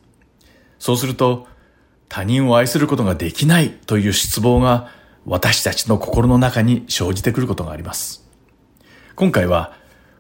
[0.80, 1.48] そうすると
[2.08, 4.90] 他人を愛することができないという失望が
[5.26, 8.24] 私たちの心の中に生じてくることがあります。
[9.16, 9.74] 今回は、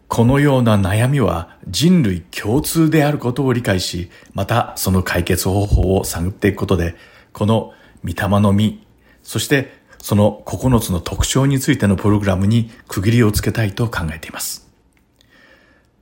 [0.08, 6.96] このような悩みは人類共通であることを理解し、またその解決方法を探っていくことで、
[7.34, 8.80] この御霊の実、
[9.24, 14.70] そしてその9つの特徴についてのプログラムに区切りをつけたいと考えています。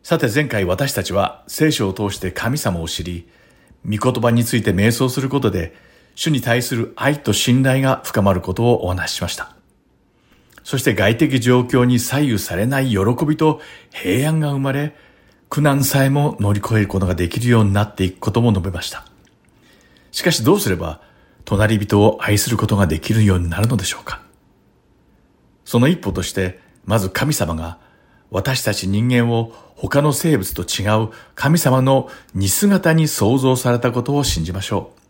[0.04, 3.30] さて前回私たちは聖書を通して神様を知り、
[3.86, 5.74] 御言葉について瞑想することで、
[6.16, 9.55] 主に対する愛と信頼が深まることをお話ししました。
[10.64, 13.59] そして外的状況に左右されない喜びと
[13.91, 14.95] 平安が生まれ、
[15.49, 19.05] 苦難さえも乗り越えることができるようになっていくことも述べました。
[20.11, 21.01] しかしどうすれば、
[21.45, 24.22] 隣人を愛することができるようになるのでしょうか
[25.66, 27.78] その一歩として、まず神様が
[28.32, 35.03] 私たち人間を他の生物と違う神様の似姿に創造されたことを信じましょう。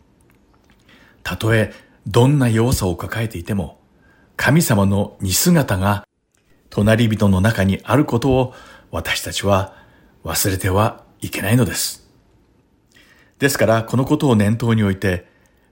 [1.23, 1.73] たとえ
[2.05, 3.79] どんな弱さを抱えていても、
[4.35, 6.05] 神様の似姿が
[6.69, 8.53] 隣人の中にあることを
[8.91, 9.75] 私たちは
[10.23, 12.09] 忘れてはいけないのです。
[13.39, 15.27] ですからこのことを念頭に置いて、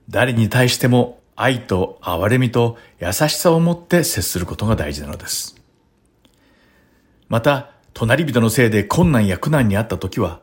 [0.08, 5.56] 誰に対しても愛と憐れみと優しさを持って接することが大事なのです。
[7.28, 10.40] また、隣人のせいで困難や苦難にあった時は、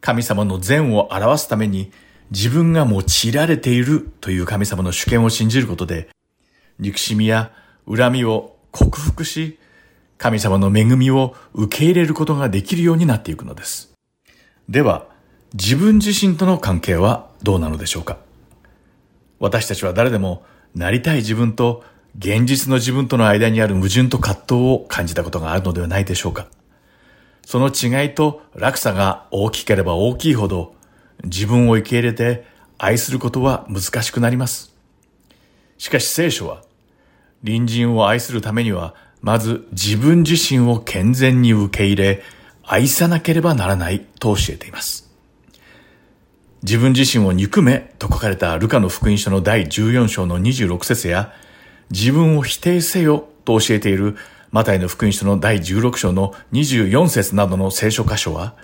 [0.00, 1.92] 神様の善を表すために
[2.30, 6.08] 自分が用いられているという神様の主権を信じることで、
[6.78, 7.50] 憎しみや
[7.88, 9.58] 恨みを克服し、
[10.16, 13.92] 神様の恵みを受け入れることができるようになっていくのです。
[14.68, 15.06] では、
[15.54, 18.18] 自分自身との関係はどうなのでしょうか？
[19.40, 21.82] 私たちは誰でもなりたい自分と
[22.16, 26.46] 現実の自分との間にある矛盾と葛藤を感じたことがあるのではないでしょうか？
[27.44, 30.74] その違いと落差が大きければ大きいほど
[31.24, 32.44] 自分を受け入れて
[32.78, 34.74] 愛することは難しくなります。
[35.78, 36.62] しかし聖書は
[37.44, 42.22] 隣人を愛するためにはまず自分自身を健全に受け入れ
[42.62, 45.10] 愛さなければならないと教えています。
[46.62, 51.32] 自分自身を憎めと書かれたルカの福音書の第14章の26節や
[51.90, 54.16] 自分を否定せよと教えている
[54.50, 58.54] マタイの福音書の第16章の24節などの聖書箇所は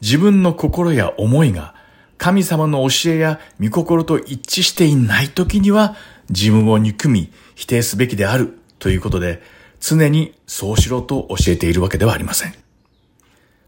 [0.00, 1.74] 自分の心や思いが
[2.18, 5.96] 神様の教えや御心と一致していない時には
[6.28, 9.40] 自分を憎み否定すべきであるということで
[9.80, 12.54] 常にそうしろと教えているわけではありません。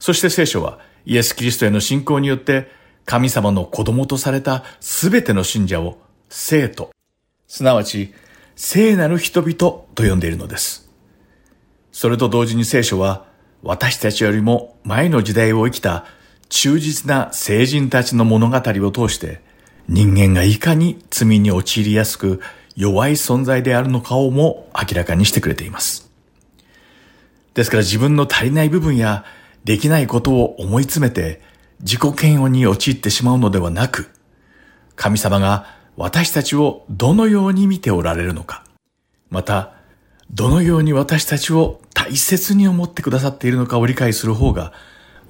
[0.00, 2.68] そして聖書はイエス・キリストへの信仰によって
[3.06, 5.98] 神様の子供とされたすべての信者を
[6.28, 6.90] 聖徒、
[7.46, 8.12] すなわち
[8.56, 10.90] 聖なる人々と呼んでいるのです。
[11.92, 13.26] それと同時に聖書は
[13.62, 16.06] 私たちよりも前の時代を生きた
[16.50, 19.40] 忠実な聖人たちの物語を通して
[19.88, 22.40] 人間がいかに罪に陥りやすく
[22.76, 26.10] 弱い存在であるのかをも明らかにしてくれています。
[27.54, 29.24] ですから自分の足りない部分や
[29.64, 31.40] できないことを思い詰めて
[31.80, 34.10] 自己嫌悪に陥ってしまうのではなく、
[34.96, 38.64] 神様が私たちをどのように見ておられるのか、
[39.30, 39.72] また、
[40.30, 44.72] どのように私たちを大切に思ってくださっているのかを理解する方が、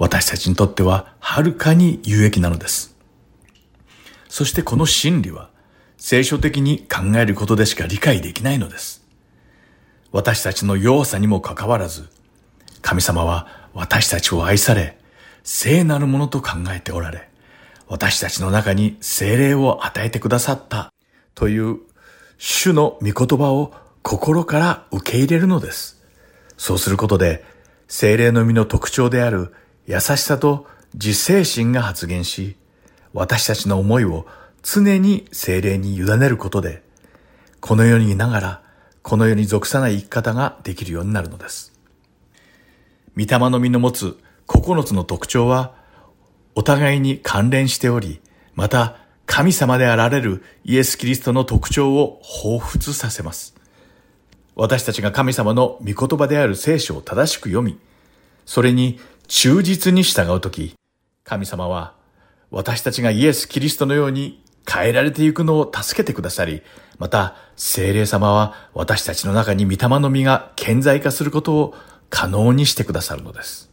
[0.00, 2.96] 私たちにとってははるかに有益なのです。
[4.30, 5.50] そしてこの真理は、
[5.98, 9.04] 聖書的に考えることでしか理解できないのです。
[10.10, 12.08] 私たちの弱さにもかかわらず、
[12.80, 14.96] 神様は私たちを愛され、
[15.44, 17.28] 聖なるものと考えておられ、
[17.86, 20.94] 私たちの中に聖霊を与えてくださった
[21.34, 21.76] という
[22.38, 26.02] 主の御言葉を心から受け入れるのです。
[26.56, 27.44] そうすることで、
[27.86, 29.52] 聖霊の実の特徴である
[29.86, 32.56] 優しさと自制心が発現し、
[33.12, 34.26] 私たちの思いを
[34.62, 36.82] 常に聖霊に委ねることで、
[37.60, 38.62] この世にいながら、
[39.02, 41.72] この世に属さない生き方ができるようになるのです。
[43.16, 45.74] 御霊の実の持つ9つの特徴は、
[46.54, 48.20] お互いに関連しており、
[48.54, 53.54] また神様であられるイエス・キリストの特徴を彷彿させます。
[54.56, 57.78] 私たちが神様の御言葉である聖書を正しく読み、
[58.44, 58.98] それに
[59.30, 60.74] 忠実に従うとき、
[61.22, 61.94] 神様は
[62.50, 66.62] 私たちがイエス・キリストのように変えられていくのを助けてくださり、
[66.98, 71.74] また聖霊様は私たちの中に御霊の実が顕在化することを
[72.10, 73.70] 可能にしてくださるのです。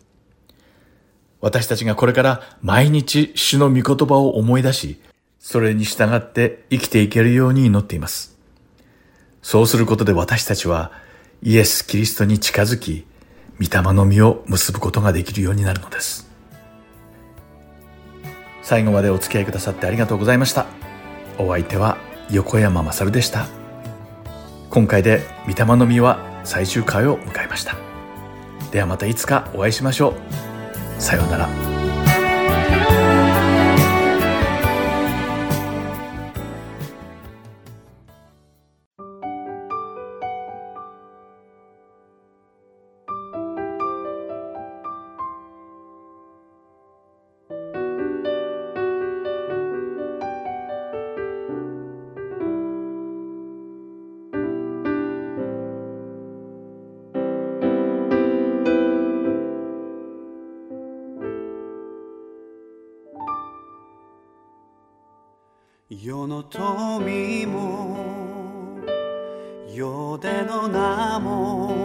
[1.42, 5.02] 私たちがこれから毎日主の御言葉を思い出し、
[5.40, 8.38] それに従って生きていけるように祈っています。
[9.42, 10.92] そうすることで私たちは
[11.42, 13.08] イエス・キリストに近づき、
[13.60, 16.28] 御霊の実を結ぶことができるようになるのです。
[18.62, 20.66] 最後までお付き合いくださってありがとうございました。
[21.38, 21.98] お相手は
[22.30, 23.48] 横山まさるでした。
[24.70, 27.76] 今回で御霊の実は最終回を迎えました。
[28.72, 31.02] ではまたいつかお会いしましょう。
[31.02, 31.77] さようなら。
[66.08, 67.98] 世の富も
[69.68, 71.76] 世での名も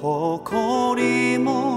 [0.00, 1.75] 誇りも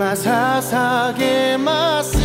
[0.00, 2.16] 今捧げます。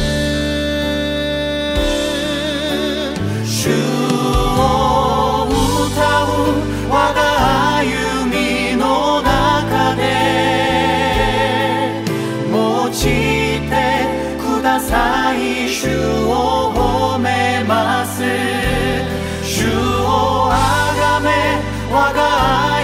[3.43, 6.55] 主を歌う
[6.89, 7.19] 我が
[7.79, 7.83] 歩
[8.31, 10.01] みの中で
[12.49, 13.75] 用いて
[14.39, 15.67] ください。
[15.67, 15.89] 主
[16.29, 18.23] を褒めます。
[19.43, 21.59] 主をあがめ
[21.91, 22.21] 我が
[22.69, 22.74] 歩み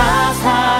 [0.00, 0.79] past high.